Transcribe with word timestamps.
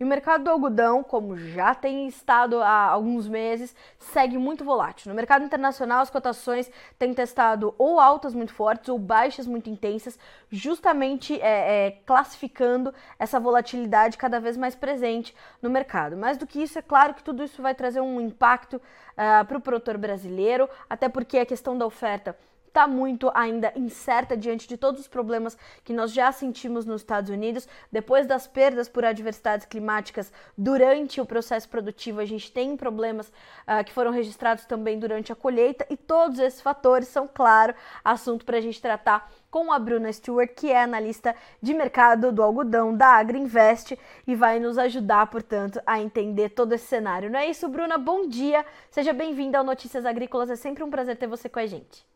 E 0.00 0.04
o 0.04 0.06
mercado 0.06 0.44
do 0.44 0.50
algodão, 0.50 1.02
como 1.04 1.36
já 1.36 1.74
tem 1.74 2.08
estado 2.08 2.62
há 2.62 2.86
alguns 2.86 3.28
meses, 3.28 3.76
segue 3.98 4.38
muito 4.38 4.64
volátil. 4.64 5.10
No 5.10 5.14
mercado 5.14 5.44
internacional, 5.44 6.00
as 6.00 6.08
cotações 6.08 6.70
têm 6.98 7.12
testado 7.12 7.74
ou 7.76 8.00
altas 8.00 8.32
muito 8.32 8.54
fortes 8.54 8.88
ou 8.88 8.98
baixas 8.98 9.46
muito 9.46 9.68
intensas, 9.68 10.18
justamente 10.50 11.38
é, 11.42 11.88
é, 11.88 11.90
classificando 12.06 12.94
essa 13.18 13.38
volatilidade 13.38 14.16
cada 14.16 14.40
vez 14.40 14.56
mais 14.56 14.74
presente 14.74 15.36
no 15.60 15.68
mercado. 15.68 16.16
Mais 16.16 16.38
do 16.38 16.46
que 16.46 16.62
isso, 16.62 16.78
é 16.78 16.82
claro 16.82 17.12
que 17.12 17.22
tudo 17.22 17.44
isso 17.44 17.60
vai 17.60 17.74
trazer 17.74 18.00
um 18.00 18.22
impacto 18.22 18.78
uh, 18.78 18.80
ah, 19.18 19.44
para 19.46 19.58
o 19.58 19.60
produtor 19.60 19.98
brasileiro, 19.98 20.66
até 20.88 21.10
porque 21.10 21.36
a 21.36 21.44
questão 21.44 21.76
da 21.76 21.84
oferta 21.84 22.34
está 22.70 22.86
muito 22.86 23.30
ainda 23.34 23.72
incerta 23.76 24.36
diante 24.36 24.66
de 24.66 24.76
todos 24.76 25.00
os 25.00 25.08
problemas 25.08 25.58
que 25.84 25.92
nós 25.92 26.12
já 26.12 26.30
sentimos 26.30 26.86
nos 26.86 27.02
Estados 27.02 27.28
Unidos. 27.28 27.68
Depois 27.90 28.26
das 28.26 28.46
perdas 28.46 28.88
por 28.88 29.04
adversidades 29.04 29.66
climáticas 29.66 30.32
durante 30.56 31.20
o 31.20 31.26
processo 31.26 31.68
produtivo, 31.68 32.20
a 32.20 32.24
gente 32.24 32.50
tem 32.50 32.76
problemas 32.76 33.28
uh, 33.28 33.84
que 33.84 33.92
foram 33.92 34.12
registrados 34.12 34.64
também 34.64 34.98
durante 34.98 35.32
a 35.32 35.36
colheita, 35.36 35.84
e 35.90 35.96
todos 35.96 36.38
esses 36.38 36.60
fatores 36.60 37.08
são, 37.08 37.28
claro, 37.28 37.74
assunto 38.04 38.44
para 38.44 38.58
a 38.58 38.60
gente 38.60 38.80
tratar 38.80 39.30
com 39.50 39.72
a 39.72 39.78
Bruna 39.78 40.12
Stewart, 40.12 40.54
que 40.54 40.70
é 40.70 40.80
analista 40.80 41.34
de 41.60 41.74
mercado 41.74 42.30
do 42.30 42.42
algodão 42.42 42.96
da 42.96 43.14
Agriinvest 43.16 43.98
e 44.26 44.36
vai 44.36 44.60
nos 44.60 44.78
ajudar, 44.78 45.26
portanto, 45.26 45.80
a 45.84 46.00
entender 46.00 46.50
todo 46.50 46.72
esse 46.72 46.86
cenário. 46.86 47.28
Não 47.28 47.38
é 47.38 47.48
isso, 47.48 47.68
Bruna? 47.68 47.98
Bom 47.98 48.28
dia, 48.28 48.64
seja 48.90 49.12
bem-vinda 49.12 49.58
ao 49.58 49.64
Notícias 49.64 50.06
Agrícolas, 50.06 50.50
é 50.50 50.56
sempre 50.56 50.84
um 50.84 50.90
prazer 50.90 51.16
ter 51.16 51.26
você 51.26 51.48
com 51.48 51.58
a 51.58 51.66
gente. 51.66 52.08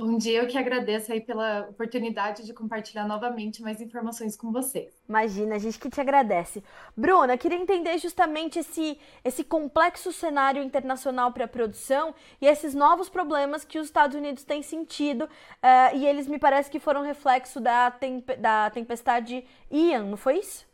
Bom 0.00 0.16
dia, 0.16 0.40
eu 0.40 0.46
que 0.46 0.56
agradeço 0.56 1.12
aí 1.12 1.20
pela 1.20 1.68
oportunidade 1.68 2.46
de 2.46 2.54
compartilhar 2.54 3.06
novamente 3.06 3.60
mais 3.60 3.82
informações 3.82 4.34
com 4.34 4.50
vocês. 4.50 4.94
Imagina, 5.06 5.56
a 5.56 5.58
gente 5.58 5.78
que 5.78 5.90
te 5.90 6.00
agradece. 6.00 6.64
Bruna, 6.96 7.36
queria 7.36 7.58
entender 7.58 7.98
justamente 7.98 8.58
esse, 8.58 8.96
esse 9.22 9.44
complexo 9.44 10.10
cenário 10.10 10.62
internacional 10.62 11.32
para 11.32 11.44
a 11.44 11.48
produção 11.48 12.14
e 12.40 12.46
esses 12.46 12.74
novos 12.74 13.10
problemas 13.10 13.62
que 13.62 13.78
os 13.78 13.88
Estados 13.88 14.16
Unidos 14.16 14.42
têm 14.42 14.62
sentido, 14.62 15.24
uh, 15.24 15.94
e 15.94 16.06
eles 16.06 16.26
me 16.26 16.38
parece 16.38 16.70
que 16.70 16.80
foram 16.80 17.02
reflexo 17.02 17.60
da, 17.60 17.90
temp 17.90 18.26
da 18.38 18.70
tempestade 18.70 19.44
Ian, 19.70 20.04
não 20.04 20.16
foi 20.16 20.38
isso? 20.38 20.66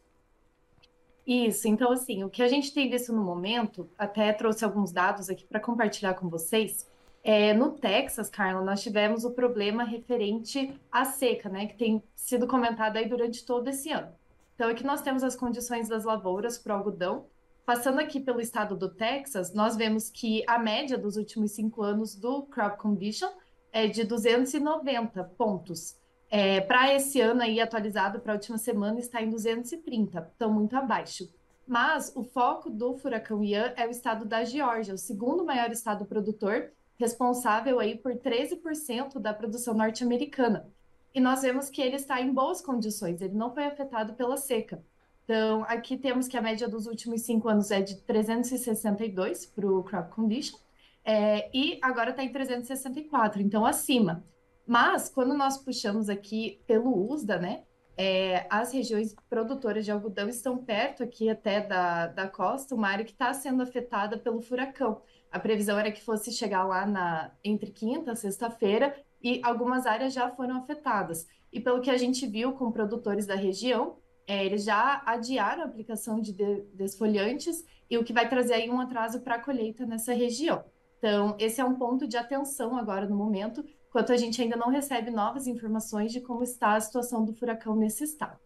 Isso, 1.27 1.67
então 1.67 1.91
assim, 1.91 2.23
o 2.23 2.31
que 2.31 2.45
a 2.45 2.49
gente 2.49 2.73
tem 2.73 2.89
visto 2.89 3.13
no 3.13 3.25
momento, 3.25 3.91
até 3.99 4.33
trouxe 4.33 4.65
alguns 4.65 4.93
dados 4.93 5.29
aqui 5.29 5.45
para 5.45 5.59
compartilhar 5.59 6.15
com 6.15 6.29
vocês. 6.29 6.87
É, 7.29 7.53
no 7.53 7.73
Texas, 7.73 8.31
Carla, 8.31 8.63
nós 8.63 8.81
tivemos 8.81 9.25
o 9.25 9.33
problema 9.33 9.83
referente 9.83 10.81
à 10.93 11.05
seca, 11.05 11.49
né, 11.49 11.67
que 11.67 11.77
tem 11.77 12.01
sido 12.15 12.47
comentado 12.47 12.99
aí 12.99 13.09
durante 13.09 13.45
todo 13.45 13.67
esse 13.67 13.91
ano. 13.91 14.13
Então, 14.55 14.71
aqui 14.71 14.87
nós 14.87 15.03
temos 15.03 15.25
as 15.25 15.35
condições 15.35 15.89
das 15.89 16.05
lavouras 16.05 16.57
para 16.57 16.73
o 16.73 16.79
algodão. 16.79 17.27
Passando 17.65 17.99
aqui 17.99 18.21
pelo 18.21 18.41
estado 18.41 18.77
do 18.77 18.89
Texas, 18.89 19.53
nós 19.53 19.75
vemos 19.75 20.09
que 20.09 20.45
a 20.47 20.57
média 20.57 20.97
dos 20.97 21.17
últimos 21.17 21.51
cinco 21.51 21.83
anos 21.83 22.15
do 22.15 22.43
Crop 22.43 22.79
Condition 22.79 23.31
é 23.73 23.89
de 23.89 24.05
290 24.05 25.25
pontos. 25.37 25.97
É, 26.31 26.61
para 26.61 26.95
esse 26.95 27.21
ano 27.21 27.43
aí, 27.43 27.61
atualizado 27.61 28.21
para 28.21 28.35
a 28.35 28.37
última 28.37 28.57
semana, 28.57 29.01
está 29.01 29.21
em 29.21 29.31
230, 29.31 30.31
então 30.37 30.53
muito 30.53 30.77
abaixo. 30.77 31.29
Mas 31.67 32.13
o 32.15 32.23
foco 32.23 32.71
do 32.71 32.95
furacão 32.95 33.43
Ian 33.43 33.73
é 33.77 33.85
o 33.85 33.91
estado 33.91 34.25
da 34.25 34.45
Geórgia, 34.45 34.95
o 34.95 34.99
segundo 34.99 35.45
maior 35.45 35.73
estado 35.73 36.05
produtor, 36.05 36.71
responsável 36.99 37.79
aí 37.79 37.97
por 37.97 38.15
13% 38.15 39.19
da 39.19 39.35
produção 39.35 39.75
norte-americana. 39.75 40.69
E 41.15 41.21
nós 41.21 41.43
vemos 41.43 41.71
que 41.71 41.81
ele 41.81 41.97
está 41.97 42.21
em 42.21 42.33
boas 42.33 42.61
condições, 42.61 43.21
ele 43.21 43.35
não 43.35 43.53
foi 43.55 43.65
afetado 43.65 44.15
pela 44.15 44.37
seca. 44.37 44.85
Então, 45.25 45.65
aqui 45.65 45.97
temos 45.97 46.29
que 46.29 46.37
a 46.37 46.43
média 46.43 46.69
dos 46.69 46.87
últimos 46.87 47.23
cinco 47.23 47.49
anos 47.49 47.71
é 47.71 47.81
de 47.81 47.97
362 48.03 49.47
para 49.47 49.67
o 49.67 49.83
crop 49.83 50.15
condition, 50.15 50.59
é, 51.05 51.49
e 51.57 51.79
agora 51.83 52.11
está 52.11 52.23
em 52.23 52.33
364, 52.33 53.41
então 53.41 53.65
acima. 53.65 54.25
Mas, 54.67 55.09
quando 55.09 55.35
nós 55.35 55.57
puxamos 55.57 56.09
aqui 56.09 56.61
pelo 56.67 57.11
USDA, 57.11 57.39
né, 57.39 57.63
é, 57.97 58.47
as 58.51 58.73
regiões 58.73 59.15
produtoras 59.29 59.85
de 59.85 59.91
algodão 59.91 60.29
estão 60.29 60.59
perto 60.59 61.03
aqui 61.03 61.31
até 61.31 61.61
da, 61.61 62.09
da 62.09 62.29
costa, 62.29 62.75
uma 62.75 62.89
área 62.89 63.05
que 63.05 63.13
está 63.13 63.33
sendo 63.33 63.63
afetada 63.63 64.19
pelo 64.19 64.43
furacão. 64.43 65.01
A 65.37 65.39
previsão 65.39 65.79
era 65.79 65.93
que 65.93 66.03
fosse 66.03 66.33
chegar 66.33 66.65
lá 66.65 66.87
na 66.87 67.31
entre 67.45 67.71
quinta 67.71 68.13
e 68.13 68.17
sexta-feira 68.17 68.97
e 69.23 69.39
algumas 69.45 69.85
áreas 69.85 70.15
já 70.15 70.31
foram 70.31 70.57
afetadas. 70.57 71.27
E 71.53 71.61
pelo 71.61 71.83
que 71.83 71.91
a 71.91 71.97
gente 71.99 72.27
viu 72.27 72.53
com 72.53 72.73
produtores 72.73 73.27
da 73.27 73.35
região, 73.35 73.99
é, 74.27 74.47
eles 74.47 74.65
já 74.65 75.03
adiaram 75.05 75.61
a 75.61 75.67
aplicação 75.67 76.23
de, 76.23 76.33
de 76.33 76.63
desfoliantes 76.73 77.63
e 77.91 77.99
o 77.99 78.03
que 78.03 78.15
vai 78.15 78.27
trazer 78.31 78.55
aí 78.55 78.71
um 78.71 78.81
atraso 78.81 79.21
para 79.21 79.35
a 79.35 79.39
colheita 79.39 79.85
nessa 79.85 80.15
região. 80.15 80.65
Então, 80.97 81.37
esse 81.39 81.61
é 81.61 81.65
um 81.67 81.75
ponto 81.75 82.09
de 82.09 82.17
atenção 82.17 82.75
agora 82.75 83.07
no 83.07 83.15
momento, 83.15 83.63
enquanto 83.89 84.15
a 84.15 84.17
gente 84.17 84.41
ainda 84.41 84.57
não 84.57 84.71
recebe 84.71 85.11
novas 85.11 85.47
informações 85.47 86.13
de 86.13 86.23
como 86.23 86.43
está 86.43 86.77
a 86.77 86.81
situação 86.81 87.27
do 87.27 87.35
furacão 87.35 87.77
nesse 87.77 88.05
estado. 88.05 88.39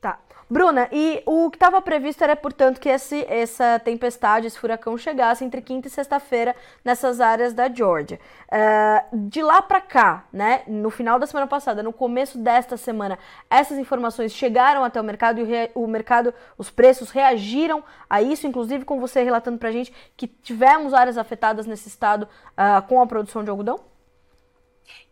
Tá. 0.00 0.18
Bruna, 0.48 0.88
e 0.90 1.22
o 1.26 1.50
que 1.50 1.56
estava 1.56 1.80
previsto 1.82 2.24
era, 2.24 2.34
portanto, 2.34 2.80
que 2.80 2.88
esse, 2.88 3.24
essa 3.28 3.78
tempestade, 3.78 4.46
esse 4.46 4.58
furacão 4.58 4.96
chegasse 4.96 5.44
entre 5.44 5.60
quinta 5.60 5.86
e 5.86 5.90
sexta-feira 5.90 6.56
nessas 6.84 7.20
áreas 7.20 7.52
da 7.52 7.68
Georgia. 7.72 8.18
Uh, 8.50 9.28
de 9.28 9.42
lá 9.42 9.60
para 9.60 9.80
cá, 9.80 10.24
né, 10.32 10.62
no 10.66 10.90
final 10.90 11.18
da 11.18 11.26
semana 11.26 11.46
passada, 11.46 11.82
no 11.82 11.92
começo 11.92 12.38
desta 12.38 12.78
semana, 12.78 13.18
essas 13.50 13.78
informações 13.78 14.32
chegaram 14.32 14.82
até 14.82 14.98
o 15.00 15.04
mercado 15.04 15.38
e 15.38 15.70
o, 15.74 15.84
o 15.84 15.86
mercado, 15.86 16.32
os 16.56 16.70
preços 16.70 17.10
reagiram 17.10 17.84
a 18.08 18.22
isso, 18.22 18.46
inclusive 18.46 18.84
com 18.86 18.98
você 18.98 19.22
relatando 19.22 19.58
para 19.58 19.70
gente 19.70 19.92
que 20.16 20.26
tivemos 20.26 20.94
áreas 20.94 21.18
afetadas 21.18 21.66
nesse 21.66 21.88
estado 21.88 22.26
uh, 22.52 22.82
com 22.88 23.00
a 23.02 23.06
produção 23.06 23.44
de 23.44 23.50
algodão? 23.50 23.89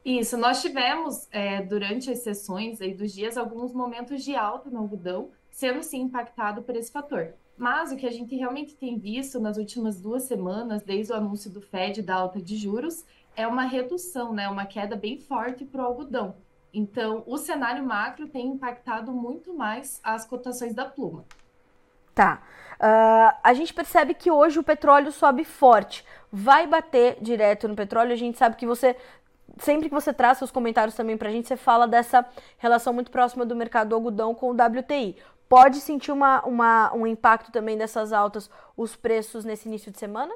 Isso, 0.05 0.37
nós 0.37 0.63
tivemos 0.63 1.29
é, 1.31 1.63
durante 1.63 2.11
as 2.11 2.21
sessões 2.21 2.81
aí 2.81 2.95
dos 2.95 3.13
dias 3.13 3.37
alguns 3.37 3.73
momentos 3.73 4.25
de 4.25 4.35
alta 4.35 4.71
no 4.71 4.79
algodão, 4.79 5.31
sendo 5.51 5.83
sim 5.83 6.03
impactado 6.03 6.63
por 6.63 6.77
esse 6.77 6.91
fator. 6.91 7.35
Mas 7.57 7.91
o 7.91 7.97
que 7.97 8.07
a 8.07 8.11
gente 8.13 8.37
realmente 8.37 8.77
tem 8.77 8.99
visto 8.99 9.41
nas 9.41 9.57
últimas 9.57 10.01
duas 10.01 10.23
semanas, 10.23 10.83
desde 10.83 11.13
o 11.13 11.17
anúncio 11.17 11.51
do 11.51 11.61
Fed 11.61 12.03
da 12.03 12.15
alta 12.15 12.41
de 12.41 12.57
juros, 12.57 13.05
é 13.35 13.47
uma 13.47 13.65
redução, 13.65 14.33
né, 14.33 14.49
uma 14.49 14.67
queda 14.67 14.97
bem 14.97 15.19
forte 15.19 15.65
para 15.65 15.83
o 15.83 15.87
algodão. 15.87 16.37
Então, 16.73 17.25
o 17.27 17.37
cenário 17.37 17.85
macro 17.85 18.29
tem 18.29 18.47
impactado 18.47 19.13
muito 19.13 19.55
mais 19.55 20.01
as 20.05 20.25
cotações 20.25 20.75
da 20.75 20.85
pluma. 20.85 21.25
Tá. 22.15 22.43
Uh, 22.81 23.39
a 23.43 23.55
gente 23.55 23.73
percebe 23.73 24.13
que 24.13 24.31
hoje 24.31 24.59
o 24.59 24.63
petróleo 24.63 25.11
sobe 25.11 25.45
forte. 25.45 26.05
Vai 26.33 26.67
bater 26.67 27.17
direto 27.21 27.69
no 27.69 27.77
petróleo. 27.77 28.13
A 28.13 28.17
gente 28.17 28.37
sabe 28.37 28.57
que 28.57 28.67
você 28.67 28.97
sempre 29.61 29.89
que 29.89 29.95
você 29.95 30.13
traz 30.13 30.39
seus 30.39 30.51
comentários 30.51 30.95
também 30.95 31.17
pra 31.17 31.31
gente, 31.31 31.49
você 31.49 31.57
fala 31.57 31.87
dessa 31.87 32.27
relação 32.59 32.93
muito 32.93 33.11
próxima 33.11 33.45
do 33.45 33.57
mercado 33.57 33.89
do 33.89 33.95
algodão 33.95 34.35
com 34.35 34.51
o 34.51 34.55
WTI. 34.55 35.17
Pode 35.49 35.81
sentir 35.81 36.13
uma, 36.13 36.45
uma, 36.45 36.95
um 36.95 37.07
impacto 37.07 37.51
também 37.51 37.77
dessas 37.77 38.13
altas, 38.13 38.51
os 38.77 38.95
preços 38.95 39.45
nesse 39.45 39.69
início 39.69 39.91
de 39.91 39.99
semana? 39.99 40.35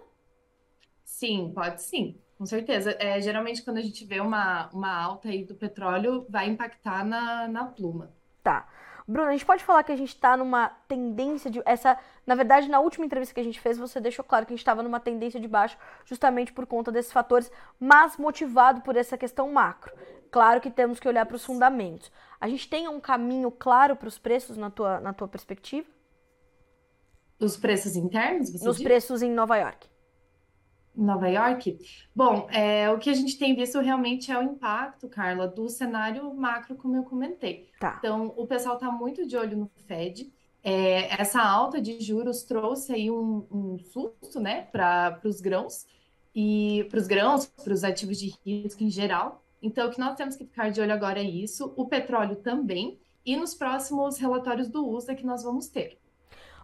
Sim, 1.04 1.52
pode 1.54 1.82
sim, 1.82 2.18
com 2.38 2.46
certeza. 2.46 2.96
É, 2.98 3.20
geralmente, 3.20 3.62
quando 3.62 3.76
a 3.76 3.82
gente 3.82 4.04
vê 4.04 4.20
uma, 4.20 4.70
uma 4.72 4.94
alta 4.94 5.28
aí 5.28 5.44
do 5.44 5.54
petróleo, 5.54 6.26
vai 6.28 6.48
impactar 6.48 7.04
na, 7.04 7.46
na 7.46 7.64
pluma. 7.66 8.12
Tá. 8.42 8.66
Bruno, 9.06 9.28
a 9.28 9.32
gente 9.32 9.44
pode 9.44 9.64
falar 9.64 9.82
que 9.82 9.92
a 9.92 9.96
gente 9.96 10.10
está 10.10 10.36
numa 10.36 10.68
tendência 10.88 11.50
de. 11.50 11.60
Essa, 11.64 11.98
na 12.26 12.34
verdade, 12.34 12.68
na 12.68 12.80
última 12.80 13.04
entrevista 13.04 13.34
que 13.34 13.40
a 13.40 13.44
gente 13.44 13.60
fez, 13.60 13.76
você 13.76 14.00
deixou 14.00 14.24
claro 14.24 14.46
que 14.46 14.52
a 14.52 14.54
gente 14.54 14.62
estava 14.62 14.82
numa 14.82 15.00
tendência 15.00 15.40
de 15.40 15.48
baixo, 15.48 15.76
justamente 16.04 16.52
por 16.52 16.66
conta 16.66 16.92
desses 16.92 17.12
fatores, 17.12 17.50
mas 17.80 18.16
motivado 18.16 18.80
por 18.82 18.96
essa 18.96 19.18
questão 19.18 19.50
macro. 19.52 19.92
Claro 20.30 20.60
que 20.60 20.70
temos 20.70 20.98
que 20.98 21.08
olhar 21.08 21.26
para 21.26 21.36
os 21.36 21.44
fundamentos. 21.44 22.10
A 22.40 22.48
gente 22.48 22.68
tem 22.68 22.88
um 22.88 23.00
caminho 23.00 23.50
claro 23.50 23.96
para 23.96 24.08
os 24.08 24.18
preços 24.18 24.56
na 24.56 24.70
tua, 24.70 24.98
na 25.00 25.12
tua 25.12 25.28
perspectiva? 25.28 25.86
Os 27.38 27.56
preços 27.56 27.96
internos? 27.96 28.62
Nos 28.62 28.76
diz? 28.76 28.84
preços 28.84 29.20
em 29.20 29.30
Nova 29.30 29.56
York. 29.56 29.88
Nova 30.94 31.28
York? 31.28 31.78
Bom, 32.14 32.46
é, 32.50 32.90
o 32.90 32.98
que 32.98 33.10
a 33.10 33.14
gente 33.14 33.38
tem 33.38 33.54
visto 33.54 33.80
realmente 33.80 34.30
é 34.30 34.38
o 34.38 34.42
impacto, 34.42 35.08
Carla, 35.08 35.48
do 35.48 35.68
cenário 35.68 36.32
macro, 36.34 36.76
como 36.76 36.96
eu 36.96 37.02
comentei. 37.02 37.68
Tá. 37.80 37.96
Então, 37.98 38.32
o 38.36 38.46
pessoal 38.46 38.74
está 38.74 38.90
muito 38.90 39.26
de 39.26 39.36
olho 39.36 39.56
no 39.56 39.70
Fed. 39.86 40.32
É, 40.62 41.20
essa 41.20 41.42
alta 41.42 41.80
de 41.80 42.00
juros 42.00 42.44
trouxe 42.44 42.92
aí 42.92 43.10
um, 43.10 43.46
um 43.50 43.78
susto, 43.78 44.38
né, 44.38 44.62
para 44.70 45.20
os 45.24 45.40
grãos 45.40 45.86
e 46.34 46.86
para 46.88 46.98
os 46.98 47.06
grãos, 47.06 47.46
para 47.46 47.72
os 47.72 47.82
ativos 47.82 48.18
de 48.18 48.32
risco 48.44 48.82
em 48.84 48.90
geral. 48.90 49.42
Então, 49.60 49.88
o 49.88 49.90
que 49.90 49.98
nós 49.98 50.16
temos 50.16 50.36
que 50.36 50.44
ficar 50.44 50.70
de 50.70 50.80
olho 50.80 50.92
agora 50.92 51.20
é 51.20 51.24
isso, 51.24 51.72
o 51.76 51.86
petróleo 51.86 52.36
também, 52.36 52.98
e 53.24 53.36
nos 53.36 53.54
próximos 53.54 54.18
relatórios 54.18 54.68
do 54.68 54.86
USA 54.88 55.14
que 55.14 55.24
nós 55.24 55.42
vamos 55.42 55.68
ter. 55.68 55.98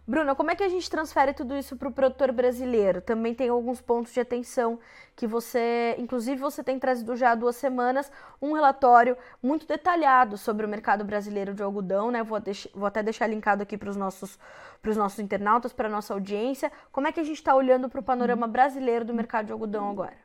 Bruna, 0.09 0.33
como 0.33 0.49
é 0.49 0.55
que 0.55 0.63
a 0.63 0.67
gente 0.67 0.89
transfere 0.89 1.35
tudo 1.35 1.55
isso 1.55 1.77
para 1.77 1.87
o 1.87 1.91
produtor 1.91 2.31
brasileiro? 2.31 2.99
Também 2.99 3.35
tem 3.35 3.49
alguns 3.49 3.79
pontos 3.79 4.11
de 4.11 4.19
atenção 4.19 4.79
que 5.15 5.27
você, 5.27 5.95
inclusive, 5.99 6.41
você 6.41 6.63
tem 6.63 6.79
trazido 6.79 7.15
já 7.15 7.29
há 7.29 7.35
duas 7.35 7.55
semanas 7.57 8.11
um 8.41 8.53
relatório 8.53 9.15
muito 9.39 9.67
detalhado 9.67 10.35
sobre 10.35 10.65
o 10.65 10.69
mercado 10.69 11.05
brasileiro 11.05 11.53
de 11.53 11.61
algodão, 11.61 12.09
né? 12.09 12.23
Vou, 12.23 12.39
deix 12.39 12.67
vou 12.73 12.87
até 12.87 13.03
deixar 13.03 13.27
linkado 13.27 13.61
aqui 13.61 13.77
para 13.77 13.91
os 13.91 13.95
nossos, 13.95 14.39
nossos 14.83 15.19
internautas, 15.19 15.73
para 15.73 15.87
a 15.87 15.91
nossa 15.91 16.11
audiência. 16.15 16.71
Como 16.91 17.07
é 17.07 17.11
que 17.11 17.19
a 17.19 17.23
gente 17.23 17.37
está 17.37 17.55
olhando 17.55 17.87
para 17.87 17.99
o 17.99 18.03
panorama 18.03 18.47
brasileiro 18.47 19.05
do 19.05 19.13
mercado 19.13 19.45
de 19.45 19.51
algodão 19.51 19.91
agora? 19.91 20.17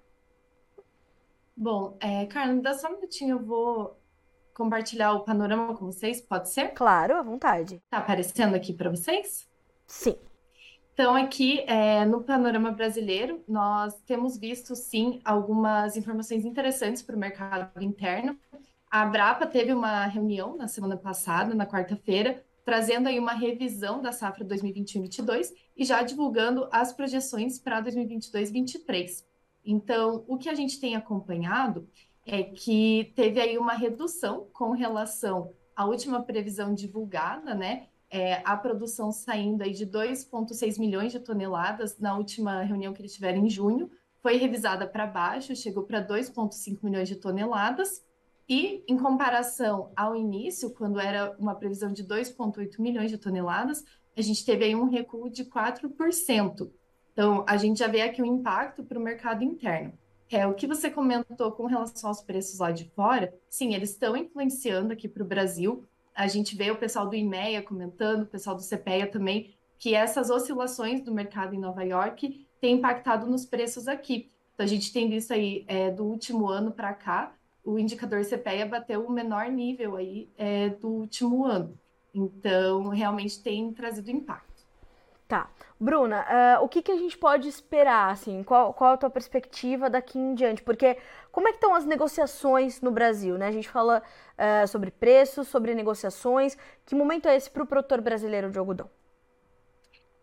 Bom, 1.55 1.99
é, 2.01 2.25
Carla, 2.25 2.55
dá 2.55 2.73
só 2.73 2.89
um 2.89 2.95
minutinho, 2.95 3.37
eu 3.37 3.45
vou 3.45 4.01
compartilhar 4.55 5.13
o 5.13 5.25
panorama 5.25 5.77
com 5.77 5.85
vocês, 5.85 6.23
pode 6.23 6.49
ser? 6.49 6.69
Claro, 6.69 7.17
à 7.17 7.23
vontade. 7.23 7.83
Tá 7.91 7.99
aparecendo 7.99 8.55
aqui 8.55 8.73
para 8.73 8.89
vocês? 8.89 9.53
Sim. 9.87 10.17
Então, 10.93 11.15
aqui 11.17 11.61
é, 11.67 12.05
no 12.05 12.23
panorama 12.23 12.71
brasileiro, 12.71 13.43
nós 13.49 14.01
temos 14.07 14.39
visto, 14.39 14.77
sim, 14.77 15.21
algumas 15.25 15.97
informações 15.97 16.45
interessantes 16.45 17.03
para 17.03 17.17
o 17.17 17.19
mercado 17.19 17.83
interno. 17.83 18.39
A 18.89 19.03
Abrapa 19.03 19.45
teve 19.45 19.73
uma 19.73 20.07
reunião 20.07 20.57
na 20.57 20.69
semana 20.69 20.97
passada, 20.97 21.53
na 21.53 21.67
quarta-feira, 21.67 22.45
trazendo 22.65 23.09
aí 23.09 23.19
uma 23.19 23.33
revisão 23.33 24.01
da 24.01 24.13
safra 24.13 24.45
2021-22 24.45 25.53
e 25.77 25.85
já 25.85 26.03
divulgando 26.03 26.69
as 26.71 26.93
projeções 26.93 27.59
para 27.59 27.83
2022-23. 27.83 29.25
Então, 29.65 30.25
o 30.29 30.39
que 30.39 30.49
a 30.49 30.55
gente 30.55 30.81
tem 30.81 30.95
acompanhado 30.95 31.89
é 32.25 32.43
que 32.43 33.13
teve 33.17 33.41
aí 33.41 33.59
uma 33.59 33.75
redução 33.75 34.47
com 34.53 34.71
relação 34.71 35.53
à 35.75 35.85
última 35.87 36.23
previsão 36.23 36.73
divulgada, 36.73 37.55
né? 37.55 37.89
É, 38.11 38.43
a 38.45 38.57
produção 38.57 39.11
saindo 39.11 39.63
aí 39.63 39.73
de 39.73 39.87
2,6 39.87 40.79
milhões 40.79 41.11
de 41.11 41.19
toneladas 41.19 41.99
na 41.99 42.17
última 42.17 42.63
reunião 42.63 42.93
que 42.93 43.01
eles 43.01 43.15
tiveram 43.15 43.45
em 43.45 43.51
junho, 43.51 43.91
foi 44.23 44.37
revisada 44.37 44.87
para 44.87 45.07
baixo, 45.07 45.55
chegou 45.55 45.83
para 45.83 46.01
2,5 46.01 46.79
milhões 46.83 47.09
de 47.09 47.17
toneladas, 47.17 48.03
e 48.49 48.85
em 48.87 48.97
comparação 48.97 49.91
ao 49.97 50.15
início, 50.15 50.71
quando 50.71 51.01
era 51.01 51.35
uma 51.39 51.55
previsão 51.55 51.93
de 51.93 52.05
2,8 52.05 52.79
milhões 52.79 53.11
de 53.11 53.19
toneladas, 53.19 53.85
a 54.17 54.21
gente 54.21 54.45
teve 54.45 54.65
aí 54.65 54.75
um 54.75 54.89
recuo 54.89 55.31
de 55.31 55.45
4%. 55.45 56.71
Então, 57.13 57.45
a 57.49 57.57
gente 57.57 57.79
já 57.79 57.87
vê 57.87 58.03
aqui 58.03 58.21
o 58.21 58.25
um 58.25 58.37
impacto 58.37 58.83
para 58.83 58.99
o 58.99 59.03
mercado 59.03 59.43
interno. 59.43 59.93
É, 60.31 60.47
o 60.47 60.55
que 60.55 60.67
você 60.67 60.91
comentou 60.91 61.53
com 61.53 61.67
relação 61.67 62.09
aos 62.09 62.21
preços 62.21 62.59
lá 62.59 62.71
de 62.71 62.91
fora, 62.91 63.33
sim, 63.49 63.75
eles 63.75 63.91
estão 63.91 64.17
influenciando 64.17 64.93
aqui 64.93 65.09
para 65.09 65.23
o 65.23 65.27
Brasil. 65.27 65.85
A 66.15 66.29
gente 66.29 66.55
vê 66.57 66.71
o 66.71 66.77
pessoal 66.77 67.09
do 67.09 67.17
IMEA 67.17 67.63
comentando, 67.63 68.23
o 68.23 68.27
pessoal 68.27 68.55
do 68.55 68.63
CPEA 68.63 69.07
também, 69.07 69.55
que 69.79 69.95
essas 69.95 70.31
oscilações 70.31 71.03
do 71.03 71.13
mercado 71.13 71.55
em 71.55 71.59
Nova 71.59 71.83
York 71.83 72.47
têm 72.61 72.77
impactado 72.77 73.27
nos 73.27 73.45
preços 73.45 73.89
aqui. 73.89 74.31
Então, 74.55 74.65
a 74.65 74.69
gente 74.69 74.93
tem 74.93 75.11
visto 75.11 75.33
aí, 75.33 75.65
é, 75.67 75.91
do 75.91 76.05
último 76.05 76.49
ano 76.49 76.71
para 76.71 76.95
cá, 76.95 77.35
o 77.65 77.79
indicador 77.79 78.25
CPEA 78.25 78.67
bateu 78.67 79.05
o 79.05 79.11
menor 79.11 79.49
nível 79.49 79.97
aí 79.97 80.29
é, 80.39 80.69
do 80.69 80.89
último 80.89 81.45
ano. 81.45 81.77
Então, 82.15 82.89
realmente 82.89 83.43
tem 83.43 83.73
trazido 83.73 84.11
impacto. 84.11 84.54
Tá. 85.27 85.51
Bruna, 85.81 86.21
uh, 86.61 86.65
o 86.65 86.69
que, 86.69 86.83
que 86.83 86.93
a 86.93 86.97
gente 86.97 87.17
pode 87.17 87.49
esperar, 87.49 88.11
assim? 88.11 88.43
Qual, 88.43 88.75
qual 88.75 88.93
a 88.93 88.97
tua 88.97 89.11
perspectiva 89.11 89.89
daqui 89.89 90.19
em 90.19 90.35
diante? 90.35 90.63
Porque 90.63 90.99
como 91.33 91.49
é 91.49 91.51
que 91.51 91.57
estão 91.57 91.75
as 91.75 91.87
negociações 91.87 92.81
no 92.83 92.91
Brasil, 92.91 93.39
né? 93.39 93.49
A 93.49 93.53
gente 93.53 93.69
fala 93.69 94.03
uh, 94.39 94.69
sobre 94.69 94.91
preços, 94.91 95.49
sobre 95.49 95.75
negociações. 95.75 96.57
Que 96.85 96.95
momento 96.95 97.27
é 97.27 97.37
esse 97.37 97.51
para 97.51 97.63
o 97.63 97.67
produtor 97.67 98.03
brasileiro 98.03 98.51
de 98.51 98.59
algodão? 98.59 98.89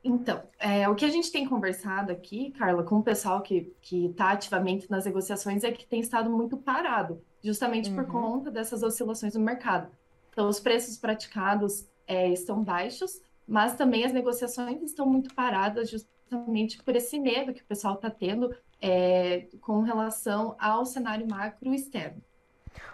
Então, 0.04 0.42
é, 0.60 0.90
o 0.90 0.96
que 0.96 1.06
a 1.06 1.10
gente 1.10 1.32
tem 1.32 1.48
conversado 1.48 2.12
aqui, 2.12 2.52
Carla, 2.52 2.84
com 2.84 2.98
o 2.98 3.04
pessoal 3.04 3.42
que 3.42 3.76
está 3.92 4.32
ativamente 4.32 4.90
nas 4.90 5.06
negociações 5.06 5.64
é 5.64 5.72
que 5.72 5.86
tem 5.86 6.00
estado 6.00 6.30
muito 6.30 6.58
parado, 6.58 7.24
justamente 7.44 7.90
uhum. 7.90 7.96
por 7.96 8.08
conta 8.08 8.52
dessas 8.52 8.82
oscilações 8.82 9.36
no 9.36 9.42
mercado. 9.42 9.92
Então, 10.32 10.48
os 10.48 10.60
preços 10.60 10.98
praticados 10.98 11.88
é, 12.08 12.30
estão 12.30 12.64
baixos, 12.64 13.22
mas 13.52 13.76
também 13.76 14.06
as 14.06 14.14
negociações 14.14 14.82
estão 14.82 15.06
muito 15.06 15.36
paradas 15.36 15.90
justamente 15.90 16.82
por 16.82 16.96
esse 16.96 17.20
medo 17.20 17.54
que 17.54 17.62
o 17.62 17.66
pessoal 17.66 17.96
está 17.96 18.10
tendo 18.10 18.56
é, 18.82 19.50
com 19.60 19.82
relação 19.82 20.56
ao 20.58 20.86
cenário 20.86 21.28
macro 21.30 21.74
externo. 21.74 22.22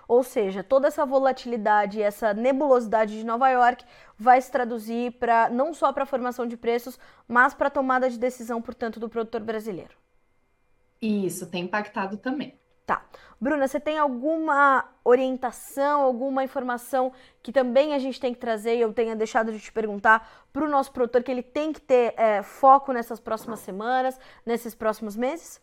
Ou 0.07 0.23
seja, 0.23 0.63
toda 0.63 0.87
essa 0.87 1.05
volatilidade, 1.05 2.01
essa 2.01 2.33
nebulosidade 2.33 3.15
de 3.15 3.23
Nova 3.23 3.47
York 3.49 3.85
vai 4.17 4.41
se 4.41 4.51
traduzir 4.51 5.11
para 5.19 5.47
não 5.47 5.75
só 5.75 5.93
para 5.93 6.01
a 6.01 6.07
formação 6.07 6.47
de 6.47 6.57
preços, 6.57 6.97
mas 7.27 7.53
para 7.53 7.67
a 7.67 7.71
tomada 7.71 8.09
de 8.09 8.17
decisão, 8.17 8.59
portanto, 8.59 8.99
do 8.99 9.07
produtor 9.07 9.41
brasileiro. 9.41 9.95
Isso 10.99 11.45
tem 11.45 11.65
impactado 11.65 12.17
também. 12.17 12.59
Tá. 12.87 13.05
Bruna, 13.39 13.67
você 13.67 13.81
tem 13.81 13.97
alguma 13.97 14.89
orientação, 15.03 16.01
alguma 16.01 16.41
informação 16.41 17.11
que 17.43 17.51
também 17.51 17.93
a 17.93 17.99
gente 17.99 18.17
tem 18.17 18.33
que 18.33 18.39
trazer 18.39 18.77
e 18.77 18.81
eu 18.81 18.93
tenha 18.93 19.13
deixado 19.13 19.51
de 19.51 19.59
te 19.59 19.73
perguntar 19.73 20.47
para 20.53 20.63
o 20.63 20.69
nosso 20.69 20.93
produtor 20.93 21.21
que 21.21 21.29
ele 21.29 21.43
tem 21.43 21.73
que 21.73 21.81
ter 21.81 22.13
é, 22.17 22.41
foco 22.41 22.93
nessas 22.93 23.19
próximas 23.19 23.59
semanas, 23.59 24.17
nesses 24.45 24.73
próximos 24.73 25.17
meses? 25.17 25.61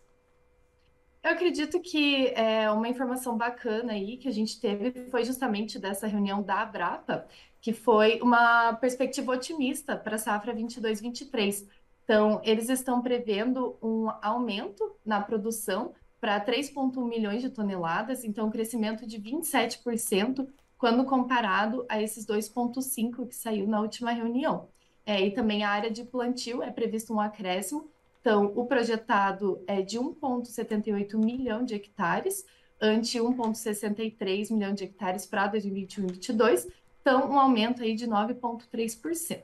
Eu 1.23 1.31
acredito 1.31 1.81
que 1.81 2.27
é, 2.35 2.71
uma 2.71 2.89
informação 2.89 3.39
bacana 3.39 3.95
aí 3.95 4.19
que 4.19 4.29
a 4.29 4.33
gente 4.33 4.61
teve 4.61 5.07
foi 5.09 5.25
justamente 5.25 5.79
dessa 5.79 6.07
reunião 6.07 6.43
da 6.43 6.61
Abrapa, 6.61 7.27
que 7.59 7.73
foi 7.73 8.21
uma 8.21 8.75
perspectiva 8.75 9.33
otimista 9.33 9.97
para 9.97 10.17
a 10.17 10.19
safra 10.19 10.55
22-23. 10.55 11.67
Então, 12.05 12.43
eles 12.45 12.69
estão 12.69 13.01
prevendo 13.01 13.79
um 13.83 14.11
aumento 14.21 14.95
na 15.03 15.23
produção 15.23 15.95
para 16.25 16.41
3,1 16.41 17.07
milhões 17.07 17.43
de 17.43 17.51
toneladas, 17.51 18.25
então 18.25 18.47
um 18.47 18.51
crescimento 18.51 19.07
de 19.07 19.21
27% 19.21 20.49
quando 20.79 21.05
comparado 21.05 21.85
a 21.87 22.01
esses 22.01 22.25
2,5 22.25 23.29
que 23.29 23.37
saiu 23.37 23.67
na 23.67 23.79
última 23.79 24.11
reunião. 24.11 24.71
É, 25.05 25.21
e 25.21 25.33
também 25.33 25.65
a 25.65 25.69
área 25.69 25.91
de 25.91 26.03
plantio 26.03 26.63
é 26.63 26.71
previsto 26.71 27.13
um 27.13 27.21
acréscimo, 27.21 27.91
então 28.23 28.51
o 28.57 28.65
projetado 28.65 29.63
é 29.67 29.83
de 29.83 29.99
1,78 29.99 31.15
milhão 31.23 31.63
de 31.63 31.75
hectares, 31.75 32.47
ante 32.81 33.19
1,63 33.19 34.51
milhão 34.51 34.73
de 34.73 34.85
hectares 34.85 35.27
para 35.27 35.49
2021 35.49 36.05
e 36.05 36.07
2022, 36.07 36.69
então 37.03 37.31
um 37.31 37.39
aumento 37.39 37.83
aí 37.83 37.95
de 37.95 38.07
9,3%. 38.07 39.43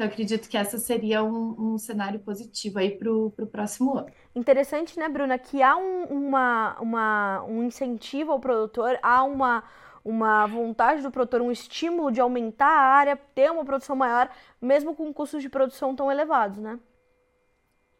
Então, 0.00 0.08
acredito 0.08 0.48
que 0.48 0.56
essa 0.56 0.78
seria 0.78 1.22
um, 1.22 1.74
um 1.74 1.76
cenário 1.76 2.18
positivo 2.20 2.78
aí 2.78 2.90
para 2.90 3.12
o 3.12 3.30
próximo 3.30 3.98
ano. 3.98 4.06
Interessante, 4.34 4.98
né, 4.98 5.10
Bruna, 5.10 5.36
que 5.38 5.62
há 5.62 5.76
um, 5.76 6.04
uma, 6.04 6.80
uma, 6.80 7.44
um 7.44 7.62
incentivo 7.62 8.32
ao 8.32 8.40
produtor, 8.40 8.98
há 9.02 9.22
uma, 9.22 9.62
uma 10.02 10.46
vontade 10.46 11.02
do 11.02 11.10
produtor, 11.10 11.42
um 11.42 11.52
estímulo 11.52 12.10
de 12.10 12.18
aumentar 12.18 12.66
a 12.66 12.94
área, 12.94 13.14
ter 13.34 13.52
uma 13.52 13.62
produção 13.62 13.94
maior, 13.94 14.30
mesmo 14.58 14.96
com 14.96 15.12
custos 15.12 15.42
de 15.42 15.50
produção 15.50 15.94
tão 15.94 16.10
elevados, 16.10 16.56
né? 16.56 16.80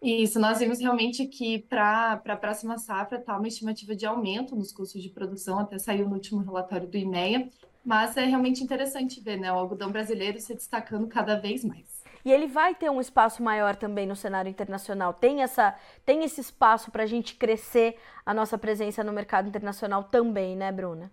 Isso, 0.01 0.41
nós 0.41 0.59
vimos 0.59 0.81
realmente 0.81 1.27
que 1.27 1.59
para 1.59 2.13
a 2.13 2.37
próxima 2.37 2.79
safra 2.79 3.19
está 3.19 3.37
uma 3.37 3.47
estimativa 3.47 3.95
de 3.95 4.07
aumento 4.07 4.57
nos 4.57 4.73
custos 4.73 5.03
de 5.03 5.11
produção, 5.11 5.59
até 5.59 5.79
saiu 5.79 6.09
no 6.09 6.15
último 6.15 6.41
relatório 6.41 6.89
do 6.89 6.97
IMEA, 6.97 7.51
mas 7.85 8.17
é 8.17 8.25
realmente 8.25 8.63
interessante 8.63 9.21
ver 9.21 9.39
né, 9.39 9.53
o 9.53 9.57
algodão 9.57 9.91
brasileiro 9.91 10.41
se 10.41 10.55
destacando 10.55 11.07
cada 11.07 11.37
vez 11.37 11.65
mais. 11.65 12.01
E 12.25 12.31
ele 12.31 12.47
vai 12.47 12.75
ter 12.75 12.91
um 12.91 13.01
espaço 13.01 13.43
maior 13.43 13.75
também 13.77 14.07
no 14.07 14.15
cenário 14.15 14.51
internacional. 14.51 15.15
Tem, 15.15 15.43
essa, 15.43 15.75
tem 16.05 16.23
esse 16.23 16.41
espaço 16.41 16.91
para 16.91 17.05
a 17.05 17.07
gente 17.07 17.35
crescer 17.35 17.97
a 18.25 18.35
nossa 18.35 18.59
presença 18.59 19.03
no 19.03 19.13
mercado 19.13 19.49
internacional 19.49 20.05
também, 20.05 20.55
né, 20.55 20.71
Bruna? 20.71 21.11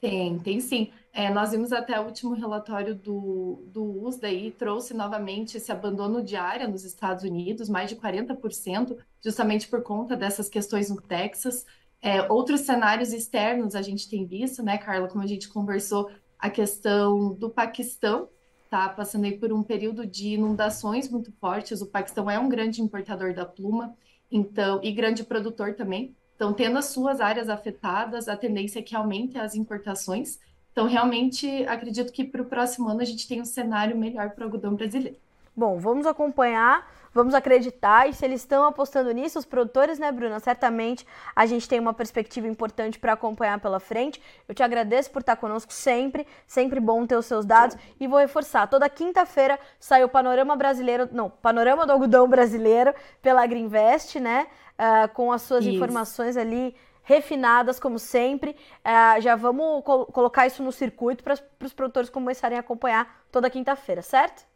Tem, 0.00 0.38
tem 0.38 0.60
sim. 0.60 0.92
É, 1.12 1.28
nós 1.28 1.50
vimos 1.50 1.72
até 1.72 1.98
o 1.98 2.04
último 2.04 2.34
relatório 2.34 2.94
do, 2.94 3.64
do 3.66 4.04
USDA 4.04 4.30
e 4.30 4.50
trouxe 4.52 4.94
novamente 4.94 5.56
esse 5.56 5.72
abandono 5.72 6.22
de 6.22 6.36
área 6.36 6.68
nos 6.68 6.84
Estados 6.84 7.24
Unidos, 7.24 7.68
mais 7.68 7.90
de 7.90 7.96
40%, 7.96 8.96
justamente 9.20 9.66
por 9.68 9.82
conta 9.82 10.16
dessas 10.16 10.48
questões 10.48 10.90
no 10.90 11.00
Texas. 11.00 11.66
É, 12.00 12.22
outros 12.30 12.60
cenários 12.60 13.12
externos 13.12 13.74
a 13.74 13.82
gente 13.82 14.08
tem 14.08 14.24
visto, 14.24 14.62
né, 14.62 14.78
Carla, 14.78 15.08
como 15.08 15.22
a 15.22 15.26
gente 15.26 15.48
conversou, 15.48 16.10
a 16.38 16.48
questão 16.48 17.34
do 17.34 17.50
Paquistão, 17.50 18.28
tá 18.70 18.88
passando 18.88 19.24
aí 19.24 19.36
por 19.36 19.52
um 19.52 19.62
período 19.62 20.06
de 20.06 20.34
inundações 20.34 21.10
muito 21.10 21.32
fortes. 21.40 21.80
O 21.80 21.86
Paquistão 21.86 22.30
é 22.30 22.38
um 22.38 22.48
grande 22.48 22.80
importador 22.80 23.34
da 23.34 23.44
pluma, 23.44 23.96
então, 24.30 24.80
e 24.82 24.92
grande 24.92 25.24
produtor 25.24 25.74
também. 25.74 26.14
Então, 26.36 26.52
tendo 26.52 26.78
as 26.78 26.86
suas 26.86 27.20
áreas 27.20 27.48
afetadas, 27.48 28.28
a 28.28 28.36
tendência 28.36 28.78
é 28.78 28.82
que 28.82 28.94
aumente 28.94 29.36
as 29.36 29.56
importações. 29.56 30.38
Então, 30.70 30.86
realmente, 30.86 31.64
acredito 31.66 32.12
que 32.12 32.22
para 32.24 32.42
o 32.42 32.44
próximo 32.44 32.88
ano 32.88 33.00
a 33.00 33.04
gente 33.04 33.26
tem 33.26 33.40
um 33.40 33.44
cenário 33.44 33.98
melhor 33.98 34.30
para 34.30 34.42
o 34.42 34.44
algodão 34.44 34.76
brasileiro. 34.76 35.18
Bom, 35.58 35.78
vamos 35.78 36.06
acompanhar 36.06 36.86
vamos 37.18 37.34
acreditar. 37.34 38.08
E 38.08 38.14
se 38.14 38.24
eles 38.24 38.40
estão 38.40 38.64
apostando 38.64 39.10
nisso, 39.10 39.38
os 39.38 39.44
produtores, 39.44 39.98
né, 39.98 40.12
Bruna? 40.12 40.38
Certamente 40.38 41.06
a 41.34 41.46
gente 41.46 41.68
tem 41.68 41.80
uma 41.80 41.92
perspectiva 41.92 42.46
importante 42.46 42.98
para 42.98 43.12
acompanhar 43.12 43.58
pela 43.60 43.80
frente. 43.80 44.22
Eu 44.46 44.54
te 44.54 44.62
agradeço 44.62 45.10
por 45.10 45.20
estar 45.20 45.34
conosco 45.34 45.72
sempre, 45.72 46.26
sempre 46.46 46.78
bom 46.78 47.04
ter 47.06 47.16
os 47.16 47.26
seus 47.26 47.44
dados. 47.44 47.76
E 47.98 48.06
vou 48.06 48.20
reforçar: 48.20 48.68
toda 48.68 48.88
quinta-feira 48.88 49.58
sai 49.80 50.04
o 50.04 50.08
Panorama 50.08 50.54
Brasileiro, 50.54 51.08
não, 51.10 51.28
Panorama 51.28 51.84
do 51.84 51.92
Algodão 51.92 52.28
Brasileiro 52.28 52.94
pela 53.20 53.44
Greenvest, 53.46 54.20
né? 54.20 54.46
Uh, 54.78 55.12
com 55.12 55.32
as 55.32 55.42
suas 55.42 55.64
Isso. 55.64 55.74
informações 55.74 56.36
ali 56.36 56.72
refinadas, 57.02 57.80
como 57.80 57.98
sempre. 57.98 58.52
Uh, 58.84 59.20
já 59.20 59.34
vamos 59.34 59.82
col 59.82 60.06
colocar 60.06 60.46
isso 60.46 60.62
no 60.62 60.70
circuito 60.70 61.24
para 61.24 61.34
os 61.64 61.72
produtores 61.72 62.08
começarem 62.08 62.56
a 62.56 62.60
acompanhar 62.60 63.24
toda 63.32 63.50
quinta-feira, 63.50 64.02
certo? 64.02 64.46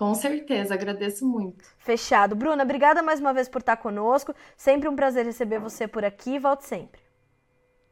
Com 0.00 0.14
certeza, 0.14 0.72
agradeço 0.72 1.28
muito. 1.28 1.62
Fechado. 1.76 2.34
Bruna, 2.34 2.62
obrigada 2.62 3.02
mais 3.02 3.20
uma 3.20 3.34
vez 3.34 3.50
por 3.50 3.58
estar 3.58 3.76
conosco. 3.76 4.34
Sempre 4.56 4.88
um 4.88 4.96
prazer 4.96 5.26
receber 5.26 5.58
você 5.58 5.86
por 5.86 6.06
aqui. 6.06 6.38
Volte 6.38 6.64
sempre. 6.64 7.02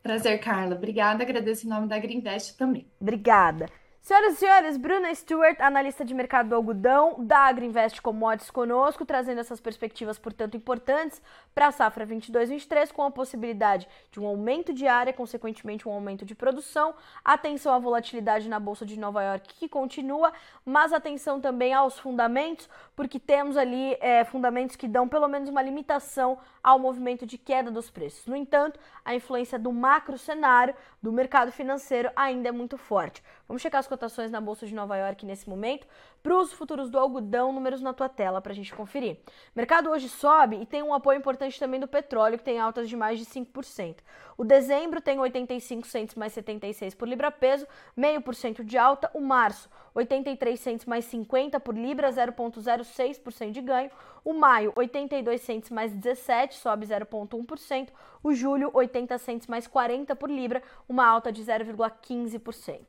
Prazer, 0.03 0.41
Carla. 0.41 0.75
Obrigada. 0.75 1.23
Agradeço 1.23 1.67
em 1.67 1.69
nome 1.69 1.87
da 1.87 1.99
Greenvest 1.99 2.57
também. 2.57 2.91
Obrigada. 2.99 3.67
Senhoras 4.09 4.37
e 4.37 4.37
senhores, 4.37 4.77
Bruna 4.79 5.15
Stewart, 5.15 5.61
analista 5.61 6.03
de 6.03 6.15
mercado 6.15 6.49
do 6.49 6.55
algodão 6.55 7.17
da 7.19 7.41
Agriinvest 7.41 8.01
Commodities 8.01 8.51
conosco, 8.51 9.05
trazendo 9.05 9.39
essas 9.39 9.61
perspectivas, 9.61 10.19
portanto, 10.19 10.57
importantes 10.57 11.21
para 11.55 11.67
a 11.67 11.71
safra 11.71 12.07
22-23, 12.07 12.91
com 12.91 13.03
a 13.03 13.11
possibilidade 13.11 13.87
de 14.11 14.19
um 14.19 14.27
aumento 14.27 14.73
de 14.73 14.87
área, 14.87 15.13
consequentemente 15.13 15.87
um 15.87 15.93
aumento 15.93 16.25
de 16.25 16.35
produção, 16.35 16.95
atenção 17.23 17.75
à 17.75 17.79
volatilidade 17.79 18.49
na 18.49 18.59
Bolsa 18.59 18.87
de 18.87 18.99
Nova 18.99 19.23
York 19.23 19.53
que 19.53 19.69
continua, 19.69 20.33
mas 20.65 20.95
atenção 20.95 21.39
também 21.39 21.75
aos 21.75 21.99
fundamentos, 21.99 22.67
porque 22.97 23.21
temos 23.21 23.59
ali 23.59 23.95
é, 24.01 24.25
fundamentos 24.25 24.75
que 24.75 24.89
dão 24.89 25.07
pelo 25.07 25.29
menos 25.29 25.51
uma 25.51 25.61
limitação 25.61 26.39
ao 26.63 26.79
movimento 26.79 27.27
de 27.27 27.37
queda 27.37 27.71
dos 27.71 27.91
preços. 27.91 28.27
No 28.27 28.35
entanto, 28.35 28.81
a 29.05 29.15
influência 29.15 29.59
do 29.59 29.71
macro 29.71 30.17
cenário 30.17 30.75
do 31.03 31.13
mercado 31.13 31.53
financeiro 31.53 32.11
ainda 32.17 32.49
é 32.49 32.53
muito 32.53 32.79
forte. 32.79 33.23
Vamos 33.47 33.63
checar 33.63 33.81
as 33.81 33.87
cotações 33.99 34.31
na 34.31 34.41
Bolsa 34.41 34.65
de 34.65 34.75
Nova 34.75 34.97
York 34.97 35.27
nesse 35.27 35.49
momento. 35.51 35.85
Para 36.23 36.37
os 36.37 36.53
futuros 36.53 36.89
do 36.89 36.99
algodão, 36.99 37.53
números 37.53 37.81
na 37.81 37.93
tua 37.93 38.09
tela 38.09 38.41
para 38.41 38.53
a 38.53 38.55
gente 38.55 38.73
conferir. 38.73 39.17
O 39.17 39.57
mercado 39.57 39.91
hoje 39.91 40.09
sobe 40.09 40.57
e 40.61 40.67
tem 40.67 40.83
um 40.83 40.95
apoio 40.95 41.19
importante 41.19 41.59
também 41.59 41.81
do 41.81 41.89
petróleo, 41.89 42.39
que 42.39 42.45
tem 42.45 42.61
altas 42.61 42.89
de 42.89 42.97
mais 42.97 43.19
de 43.19 43.27
5%. 43.27 43.97
O 44.37 44.45
dezembro 44.45 45.01
tem 45.01 45.19
85 45.19 45.87
centos 45.87 46.15
mais 46.15 46.33
76 46.33 46.95
por 46.95 47.09
libra 47.09 47.31
peso, 47.31 47.67
meio 47.97 48.21
por 48.21 48.37
cento 48.37 48.63
de 48.63 48.79
alta. 48.79 49.11
O 49.13 49.21
março, 49.21 49.69
83 49.95 50.61
centos 50.61 50.87
mais 50.87 51.05
50 51.07 51.59
por 51.59 51.77
libra, 51.77 52.09
0,06% 52.09 53.51
de 53.51 53.61
ganho. 53.61 53.91
O 54.25 54.33
maio, 54.33 54.73
82 54.77 55.41
centos 55.41 55.71
mais 55.71 55.93
17, 55.93 56.57
sobe 56.57 56.87
0,1%. 56.87 57.89
O 58.23 58.33
julho, 58.33 58.71
80 58.73 59.19
centos 59.19 59.47
mais 59.49 59.67
40 59.67 60.15
por 60.15 60.31
libra, 60.31 60.63
uma 60.89 61.07
alta 61.07 61.33
de 61.33 61.43
0,15%. 61.43 62.81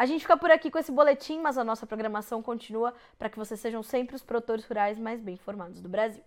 A 0.00 0.06
gente 0.06 0.22
fica 0.22 0.34
por 0.34 0.50
aqui 0.50 0.70
com 0.70 0.78
esse 0.78 0.90
boletim, 0.90 1.40
mas 1.40 1.58
a 1.58 1.62
nossa 1.62 1.86
programação 1.86 2.42
continua 2.42 2.94
para 3.18 3.28
que 3.28 3.36
vocês 3.36 3.60
sejam 3.60 3.82
sempre 3.82 4.16
os 4.16 4.22
produtores 4.22 4.64
rurais 4.64 4.98
mais 4.98 5.20
bem 5.20 5.34
informados 5.34 5.78
do 5.82 5.90
Brasil. 5.90 6.24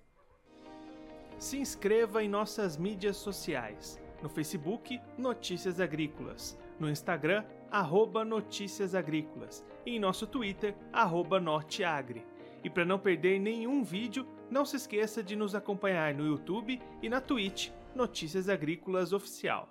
Se 1.40 1.58
inscreva 1.58 2.24
em 2.24 2.30
nossas 2.30 2.78
mídias 2.78 3.18
sociais. 3.18 4.00
No 4.22 4.30
Facebook, 4.30 5.02
Notícias 5.18 5.82
Agrícolas. 5.82 6.56
No 6.80 6.88
Instagram, 6.88 7.44
arroba 7.72 8.24
Notícias 8.24 8.94
Agrícolas. 8.94 9.66
E 9.88 9.96
em 9.96 10.00
nosso 10.00 10.28
Twitter, 10.28 10.76
arroba 10.92 11.40
Norteagri. 11.40 12.24
E 12.64 12.70
para 12.70 12.86
não 12.86 13.00
perder 13.00 13.40
nenhum 13.40 13.84
vídeo, 13.84 14.28
não 14.52 14.66
se 14.66 14.76
esqueça 14.76 15.24
de 15.24 15.36
nos 15.36 15.56
acompanhar 15.56 16.14
no 16.14 16.28
YouTube 16.28 16.80
e 17.02 17.10
na 17.10 17.20
Twitch 17.20 17.72
Notícias 17.96 18.50
Agrícolas 18.50 19.14
Oficial. 19.14 19.68